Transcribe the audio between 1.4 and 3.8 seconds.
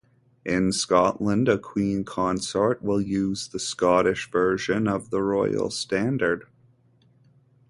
a queen consort will use the